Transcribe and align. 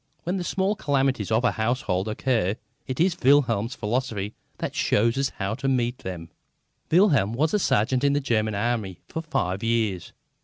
When 0.23 0.37
the 0.37 0.43
small 0.43 0.75
calamities 0.75 1.31
of 1.31 1.43
a 1.43 1.51
household 1.51 2.07
occur, 2.07 2.55
it 2.87 2.99
is 2.99 3.19
Wilhelm's 3.21 3.75
philosophy 3.75 4.33
that 4.57 4.73
shows 4.73 5.15
us 5.15 5.29
how 5.37 5.53
to 5.53 5.67
meet 5.67 5.99
them. 5.99 6.31
Wilhelm 6.89 7.33
was 7.33 7.53
a 7.53 7.59
sergeant 7.59 8.03
in 8.03 8.13
the 8.13 8.19
German 8.19 8.55
Army 8.55 8.97
for 9.07 9.21
five 9.21 9.61
years. 9.61 10.11